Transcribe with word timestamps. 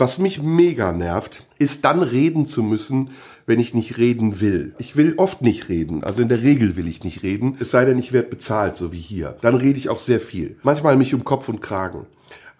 Was 0.00 0.18
mich 0.18 0.40
mega 0.40 0.92
nervt, 0.92 1.44
ist 1.58 1.84
dann 1.84 2.04
reden 2.04 2.46
zu 2.46 2.62
müssen, 2.62 3.10
wenn 3.46 3.58
ich 3.58 3.74
nicht 3.74 3.98
reden 3.98 4.38
will. 4.38 4.72
Ich 4.78 4.94
will 4.94 5.14
oft 5.16 5.42
nicht 5.42 5.68
reden, 5.68 6.04
also 6.04 6.22
in 6.22 6.28
der 6.28 6.40
Regel 6.40 6.76
will 6.76 6.86
ich 6.86 7.02
nicht 7.02 7.24
reden, 7.24 7.56
es 7.58 7.72
sei 7.72 7.84
denn, 7.84 7.98
ich 7.98 8.12
werde 8.12 8.28
bezahlt, 8.28 8.76
so 8.76 8.92
wie 8.92 9.00
hier. 9.00 9.36
Dann 9.40 9.56
rede 9.56 9.76
ich 9.76 9.88
auch 9.88 9.98
sehr 9.98 10.20
viel. 10.20 10.56
Manchmal 10.62 10.96
mich 10.96 11.14
um 11.14 11.24
Kopf 11.24 11.48
und 11.48 11.60
Kragen. 11.60 12.06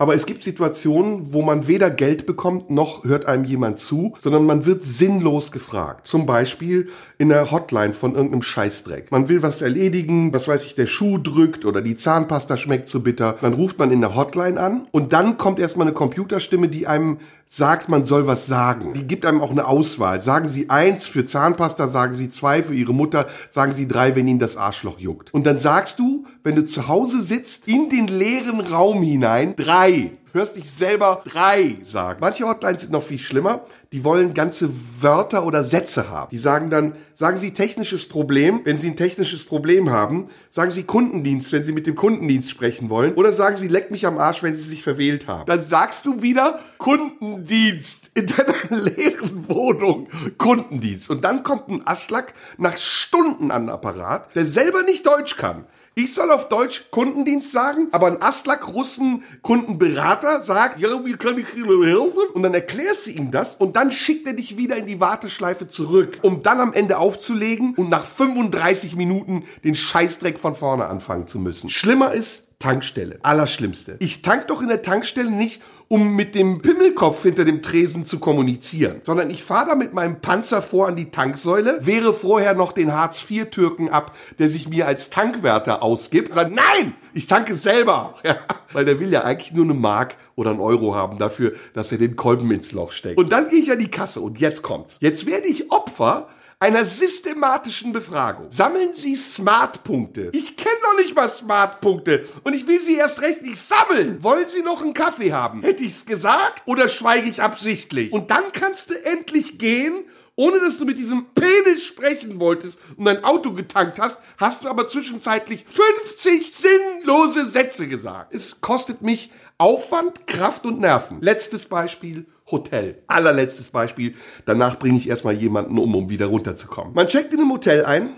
Aber 0.00 0.14
es 0.14 0.26
gibt 0.26 0.42
Situationen, 0.42 1.32
wo 1.32 1.42
man 1.42 1.66
weder 1.66 1.90
Geld 1.90 2.24
bekommt, 2.24 2.70
noch 2.70 3.04
hört 3.04 3.26
einem 3.26 3.44
jemand 3.44 3.80
zu, 3.80 4.14
sondern 4.20 4.46
man 4.46 4.64
wird 4.64 4.84
sinnlos 4.84 5.50
gefragt. 5.50 6.06
Zum 6.06 6.24
Beispiel 6.24 6.88
in 7.18 7.30
der 7.30 7.50
Hotline 7.50 7.94
von 7.94 8.14
irgendeinem 8.14 8.42
Scheißdreck. 8.42 9.10
Man 9.10 9.28
will 9.28 9.42
was 9.42 9.60
erledigen, 9.60 10.32
was 10.32 10.46
weiß 10.46 10.62
ich, 10.62 10.76
der 10.76 10.86
Schuh 10.86 11.18
drückt 11.18 11.64
oder 11.64 11.82
die 11.82 11.96
Zahnpasta 11.96 12.56
schmeckt 12.56 12.88
zu 12.88 13.02
bitter. 13.02 13.38
Dann 13.40 13.54
ruft 13.54 13.80
man 13.80 13.90
in 13.90 14.00
der 14.00 14.14
Hotline 14.14 14.60
an 14.60 14.86
und 14.92 15.12
dann 15.12 15.36
kommt 15.36 15.58
erstmal 15.58 15.88
eine 15.88 15.94
Computerstimme, 15.94 16.68
die 16.68 16.86
einem 16.86 17.18
sagt, 17.50 17.88
man 17.88 18.04
soll 18.04 18.26
was 18.26 18.46
sagen. 18.46 18.92
Die 18.92 19.06
gibt 19.06 19.24
einem 19.24 19.40
auch 19.40 19.50
eine 19.50 19.66
Auswahl. 19.66 20.20
Sagen 20.20 20.50
Sie 20.50 20.68
eins 20.68 21.06
für 21.06 21.24
Zahnpasta, 21.24 21.88
sagen 21.88 22.12
Sie 22.12 22.28
zwei 22.28 22.62
für 22.62 22.74
Ihre 22.74 22.92
Mutter, 22.92 23.26
sagen 23.50 23.72
Sie 23.72 23.88
drei, 23.88 24.14
wenn 24.14 24.28
Ihnen 24.28 24.38
das 24.38 24.58
Arschloch 24.58 24.98
juckt. 24.98 25.32
Und 25.32 25.46
dann 25.46 25.58
sagst 25.58 25.98
du, 25.98 26.26
wenn 26.44 26.56
du 26.56 26.66
zu 26.66 26.88
Hause 26.88 27.22
sitzt, 27.22 27.66
in 27.66 27.88
den 27.88 28.06
leeren 28.06 28.60
Raum 28.60 29.02
hinein, 29.02 29.54
drei 29.56 29.87
hörst 30.32 30.56
dich 30.56 30.70
selber 30.70 31.22
drei 31.24 31.78
sagen. 31.84 32.18
Manche 32.20 32.46
Hotlines 32.46 32.82
sind 32.82 32.92
noch 32.92 33.02
viel 33.02 33.18
schlimmer. 33.18 33.66
Die 33.92 34.04
wollen 34.04 34.34
ganze 34.34 34.68
Wörter 35.00 35.46
oder 35.46 35.64
Sätze 35.64 36.10
haben. 36.10 36.28
Die 36.30 36.38
sagen 36.38 36.70
dann, 36.70 36.94
sagen 37.14 37.38
Sie 37.38 37.54
technisches 37.54 38.06
Problem, 38.08 38.60
wenn 38.64 38.78
Sie 38.78 38.88
ein 38.88 38.96
technisches 38.96 39.44
Problem 39.44 39.90
haben. 39.90 40.28
Sagen 40.50 40.70
Sie 40.70 40.82
Kundendienst, 40.82 41.52
wenn 41.52 41.64
Sie 41.64 41.72
mit 41.72 41.86
dem 41.86 41.94
Kundendienst 41.94 42.50
sprechen 42.50 42.90
wollen. 42.90 43.14
Oder 43.14 43.32
sagen 43.32 43.56
Sie, 43.56 43.68
leck 43.68 43.90
mich 43.90 44.06
am 44.06 44.18
Arsch, 44.18 44.42
wenn 44.42 44.56
Sie 44.56 44.62
sich 44.62 44.82
verwählt 44.82 45.26
haben. 45.26 45.46
Dann 45.46 45.64
sagst 45.64 46.04
du 46.06 46.22
wieder 46.22 46.60
Kundendienst 46.76 48.10
in 48.14 48.26
deiner 48.26 48.54
leeren 48.70 49.48
Wohnung. 49.48 50.08
Kundendienst. 50.36 51.08
Und 51.10 51.24
dann 51.24 51.42
kommt 51.42 51.68
ein 51.68 51.86
Aslak 51.86 52.34
nach 52.58 52.76
Stunden 52.76 53.50
an 53.50 53.64
den 53.66 53.70
Apparat, 53.70 54.34
der 54.34 54.44
selber 54.44 54.82
nicht 54.82 55.06
Deutsch 55.06 55.36
kann. 55.36 55.64
Ich 55.98 56.14
soll 56.14 56.30
auf 56.30 56.48
Deutsch 56.48 56.84
Kundendienst 56.92 57.50
sagen, 57.50 57.88
aber 57.90 58.06
ein 58.06 58.22
Aslak-Russen 58.22 59.24
Kundenberater 59.42 60.42
sagt, 60.42 60.78
ja, 60.78 61.04
wie 61.04 61.14
kann 61.14 61.36
ich 61.38 61.56
Ihnen 61.56 61.82
helfen? 61.82 62.22
Und 62.34 62.44
dann 62.44 62.54
erklärst 62.54 63.08
du 63.08 63.10
ihm 63.10 63.32
das 63.32 63.56
und 63.56 63.74
dann 63.74 63.90
schickt 63.90 64.24
er 64.28 64.34
dich 64.34 64.56
wieder 64.56 64.76
in 64.76 64.86
die 64.86 65.00
Warteschleife 65.00 65.66
zurück, 65.66 66.20
um 66.22 66.44
dann 66.44 66.60
am 66.60 66.72
Ende 66.72 66.98
aufzulegen 66.98 67.74
und 67.74 67.88
nach 67.88 68.04
35 68.04 68.94
Minuten 68.94 69.42
den 69.64 69.74
Scheißdreck 69.74 70.38
von 70.38 70.54
vorne 70.54 70.86
anfangen 70.86 71.26
zu 71.26 71.40
müssen. 71.40 71.68
Schlimmer 71.68 72.12
ist, 72.12 72.47
Tankstelle. 72.58 73.20
Allerschlimmste. 73.22 73.96
Ich 74.00 74.22
tank 74.22 74.48
doch 74.48 74.60
in 74.62 74.68
der 74.68 74.82
Tankstelle 74.82 75.30
nicht, 75.30 75.62
um 75.86 76.16
mit 76.16 76.34
dem 76.34 76.60
Pimmelkopf 76.60 77.22
hinter 77.22 77.44
dem 77.44 77.62
Tresen 77.62 78.04
zu 78.04 78.18
kommunizieren, 78.18 79.00
sondern 79.04 79.30
ich 79.30 79.44
fahre 79.44 79.70
da 79.70 79.74
mit 79.76 79.94
meinem 79.94 80.20
Panzer 80.20 80.60
vor 80.60 80.88
an 80.88 80.96
die 80.96 81.12
Tanksäule, 81.12 81.86
wehre 81.86 82.12
vorher 82.12 82.54
noch 82.54 82.72
den 82.72 82.92
Hartz-IV-Türken 82.92 83.90
ab, 83.90 84.16
der 84.40 84.48
sich 84.48 84.68
mir 84.68 84.88
als 84.88 85.08
Tankwärter 85.10 85.84
ausgibt. 85.84 86.34
Sagt, 86.34 86.50
nein, 86.50 86.94
ich 87.14 87.28
tanke 87.28 87.54
selber. 87.54 88.14
Weil 88.72 88.84
der 88.84 88.98
will 88.98 89.12
ja 89.12 89.22
eigentlich 89.22 89.52
nur 89.52 89.64
eine 89.64 89.74
Mark 89.74 90.16
oder 90.34 90.50
einen 90.50 90.60
Euro 90.60 90.96
haben 90.96 91.18
dafür, 91.18 91.52
dass 91.74 91.92
er 91.92 91.98
den 91.98 92.16
Kolben 92.16 92.50
ins 92.50 92.72
Loch 92.72 92.90
steckt. 92.90 93.18
Und 93.18 93.30
dann 93.30 93.48
gehe 93.48 93.60
ich 93.60 93.70
an 93.70 93.78
die 93.78 93.90
Kasse 93.90 94.20
und 94.20 94.40
jetzt 94.40 94.62
kommt's. 94.62 94.98
Jetzt 95.00 95.26
werde 95.26 95.46
ich 95.46 95.70
Opfer 95.70 96.28
einer 96.60 96.84
systematischen 96.84 97.92
Befragung. 97.92 98.50
Sammeln 98.50 98.94
Sie 98.94 99.14
Smart-Punkte. 99.14 100.30
Ich 100.32 100.56
kenne 100.56 100.74
noch 100.82 100.96
nicht 100.96 101.14
mal 101.14 101.28
Smart-Punkte 101.28 102.26
und 102.42 102.54
ich 102.54 102.66
will 102.66 102.80
sie 102.80 102.96
erst 102.96 103.22
recht 103.22 103.42
nicht 103.42 103.58
sammeln. 103.58 104.22
Wollen 104.24 104.48
Sie 104.48 104.62
noch 104.62 104.82
einen 104.82 104.94
Kaffee 104.94 105.32
haben? 105.32 105.62
Hätte 105.62 105.84
ich's 105.84 106.04
gesagt 106.04 106.62
oder 106.66 106.88
schweige 106.88 107.28
ich 107.28 107.42
absichtlich? 107.42 108.12
Und 108.12 108.32
dann 108.32 108.50
kannst 108.52 108.90
du 108.90 109.04
endlich 109.04 109.58
gehen 109.58 110.04
ohne 110.38 110.60
dass 110.60 110.78
du 110.78 110.84
mit 110.84 110.98
diesem 110.98 111.26
Penis 111.34 111.84
sprechen 111.84 112.38
wolltest 112.38 112.78
und 112.96 113.06
dein 113.06 113.24
Auto 113.24 113.52
getankt 113.52 113.98
hast, 114.00 114.20
hast 114.36 114.62
du 114.62 114.68
aber 114.68 114.86
zwischenzeitlich 114.86 115.64
50 115.66 116.54
sinnlose 116.54 117.44
Sätze 117.44 117.88
gesagt. 117.88 118.32
Es 118.32 118.60
kostet 118.60 119.02
mich 119.02 119.32
Aufwand, 119.58 120.28
Kraft 120.28 120.64
und 120.64 120.78
Nerven. 120.78 121.18
Letztes 121.20 121.66
Beispiel, 121.66 122.26
Hotel. 122.52 123.02
Allerletztes 123.08 123.70
Beispiel. 123.70 124.14
Danach 124.44 124.78
bringe 124.78 124.96
ich 124.96 125.08
erstmal 125.08 125.34
jemanden 125.34 125.76
um, 125.76 125.92
um 125.96 126.08
wieder 126.08 126.26
runterzukommen. 126.26 126.94
Man 126.94 127.08
checkt 127.08 127.34
in 127.34 127.40
einem 127.40 127.50
Hotel 127.50 127.84
ein, 127.84 128.14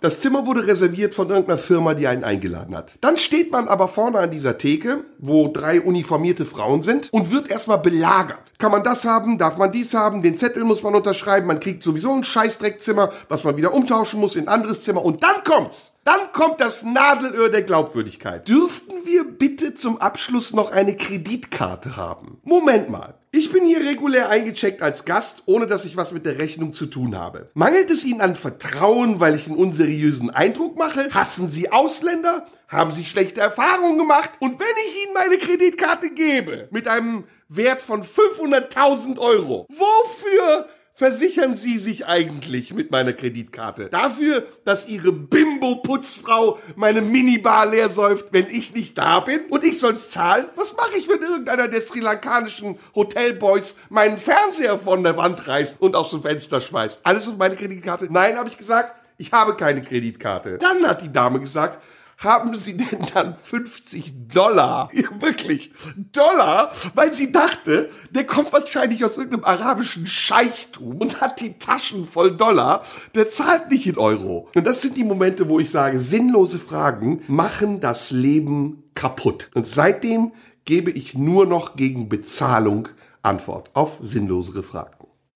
das 0.00 0.20
Zimmer 0.20 0.46
wurde 0.46 0.64
reserviert 0.64 1.12
von 1.12 1.28
irgendeiner 1.28 1.58
Firma, 1.58 1.94
die 1.94 2.06
einen 2.06 2.22
eingeladen 2.22 2.76
hat. 2.76 2.94
Dann 3.00 3.16
steht 3.16 3.50
man 3.50 3.66
aber 3.66 3.88
vorne 3.88 4.20
an 4.20 4.30
dieser 4.30 4.56
Theke, 4.56 5.04
wo 5.18 5.48
drei 5.48 5.80
uniformierte 5.80 6.44
Frauen 6.44 6.82
sind 6.82 7.12
und 7.12 7.32
wird 7.32 7.50
erstmal 7.50 7.78
belagert. 7.78 8.52
Kann 8.58 8.70
man 8.70 8.84
das 8.84 9.04
haben? 9.04 9.38
Darf 9.38 9.56
man 9.56 9.72
dies 9.72 9.94
haben? 9.94 10.22
Den 10.22 10.36
Zettel 10.36 10.62
muss 10.62 10.84
man 10.84 10.94
unterschreiben. 10.94 11.48
Man 11.48 11.58
kriegt 11.58 11.82
sowieso 11.82 12.12
ein 12.12 12.22
Scheißdreckzimmer, 12.22 13.10
was 13.28 13.42
man 13.42 13.56
wieder 13.56 13.74
umtauschen 13.74 14.20
muss 14.20 14.36
in 14.36 14.46
ein 14.46 14.54
anderes 14.54 14.84
Zimmer. 14.84 15.04
Und 15.04 15.24
dann 15.24 15.42
kommt's. 15.44 15.92
Dann 16.08 16.32
kommt 16.32 16.62
das 16.62 16.84
Nadelöhr 16.84 17.50
der 17.50 17.60
Glaubwürdigkeit. 17.60 18.48
Dürften 18.48 18.94
wir 19.04 19.24
bitte 19.24 19.74
zum 19.74 20.00
Abschluss 20.00 20.54
noch 20.54 20.70
eine 20.70 20.96
Kreditkarte 20.96 21.98
haben? 21.98 22.40
Moment 22.44 22.88
mal. 22.88 23.12
Ich 23.30 23.52
bin 23.52 23.66
hier 23.66 23.80
regulär 23.80 24.30
eingecheckt 24.30 24.80
als 24.80 25.04
Gast, 25.04 25.42
ohne 25.44 25.66
dass 25.66 25.84
ich 25.84 25.98
was 25.98 26.12
mit 26.12 26.24
der 26.24 26.38
Rechnung 26.38 26.72
zu 26.72 26.86
tun 26.86 27.14
habe. 27.14 27.50
Mangelt 27.52 27.90
es 27.90 28.06
Ihnen 28.06 28.22
an 28.22 28.36
Vertrauen, 28.36 29.20
weil 29.20 29.34
ich 29.34 29.48
einen 29.48 29.58
unseriösen 29.58 30.30
Eindruck 30.30 30.78
mache? 30.78 31.10
Hassen 31.12 31.50
Sie 31.50 31.70
Ausländer? 31.70 32.46
Haben 32.68 32.92
Sie 32.92 33.04
schlechte 33.04 33.42
Erfahrungen 33.42 33.98
gemacht? 33.98 34.30
Und 34.40 34.58
wenn 34.58 34.66
ich 34.88 35.04
Ihnen 35.04 35.12
meine 35.12 35.36
Kreditkarte 35.36 36.08
gebe, 36.08 36.68
mit 36.70 36.88
einem 36.88 37.24
Wert 37.50 37.82
von 37.82 38.02
500.000 38.02 39.18
Euro, 39.18 39.66
wofür 39.68 40.68
versichern 40.98 41.54
Sie 41.54 41.78
sich 41.78 42.06
eigentlich 42.06 42.74
mit 42.74 42.90
meiner 42.90 43.12
Kreditkarte? 43.12 43.88
Dafür, 43.88 44.48
dass 44.64 44.88
Ihre 44.88 45.12
Bimbo-Putzfrau 45.12 46.58
meine 46.74 47.02
Minibar 47.02 47.66
leer 47.66 47.88
säuft, 47.88 48.32
wenn 48.32 48.48
ich 48.48 48.74
nicht 48.74 48.98
da 48.98 49.20
bin? 49.20 49.42
Und 49.48 49.62
ich 49.62 49.78
soll's 49.78 50.10
zahlen? 50.10 50.46
Was 50.56 50.76
mache 50.76 50.98
ich, 50.98 51.08
wenn 51.08 51.22
irgendeiner 51.22 51.68
der 51.68 51.82
sri 51.82 52.00
lankanischen 52.00 52.80
Hotelboys 52.96 53.76
meinen 53.90 54.18
Fernseher 54.18 54.76
von 54.76 55.04
der 55.04 55.16
Wand 55.16 55.46
reißt 55.46 55.80
und 55.80 55.94
aus 55.94 56.10
dem 56.10 56.22
Fenster 56.22 56.60
schmeißt? 56.60 57.00
Alles 57.04 57.28
auf 57.28 57.36
meine 57.36 57.54
Kreditkarte? 57.54 58.08
Nein, 58.10 58.36
habe 58.36 58.48
ich 58.48 58.58
gesagt. 58.58 58.96
Ich 59.18 59.32
habe 59.32 59.54
keine 59.54 59.82
Kreditkarte. 59.82 60.58
Dann 60.58 60.84
hat 60.84 61.02
die 61.02 61.12
Dame 61.12 61.38
gesagt, 61.38 61.80
haben 62.18 62.54
Sie 62.56 62.76
denn 62.76 63.06
dann 63.14 63.36
50 63.36 64.28
Dollar? 64.28 64.90
Ja, 64.92 65.08
wirklich, 65.20 65.72
Dollar? 66.12 66.72
Weil 66.94 67.14
sie 67.14 67.30
dachte, 67.30 67.90
der 68.10 68.26
kommt 68.26 68.52
wahrscheinlich 68.52 69.04
aus 69.04 69.16
irgendeinem 69.16 69.44
arabischen 69.44 70.06
Scheichtum 70.06 70.96
und 70.96 71.20
hat 71.20 71.40
die 71.40 71.58
Taschen 71.58 72.04
voll 72.04 72.36
Dollar. 72.36 72.82
Der 73.14 73.30
zahlt 73.30 73.70
nicht 73.70 73.86
in 73.86 73.98
Euro. 73.98 74.48
Und 74.54 74.66
das 74.66 74.82
sind 74.82 74.96
die 74.96 75.04
Momente, 75.04 75.48
wo 75.48 75.60
ich 75.60 75.70
sage, 75.70 76.00
sinnlose 76.00 76.58
Fragen 76.58 77.22
machen 77.28 77.80
das 77.80 78.10
Leben 78.10 78.82
kaputt. 78.94 79.48
Und 79.54 79.66
seitdem 79.66 80.32
gebe 80.64 80.90
ich 80.90 81.14
nur 81.14 81.46
noch 81.46 81.76
gegen 81.76 82.08
Bezahlung 82.08 82.88
Antwort 83.22 83.70
auf 83.74 84.00
sinnlosere 84.02 84.64
Fragen. 84.64 84.97